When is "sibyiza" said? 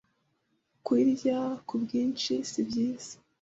2.49-3.13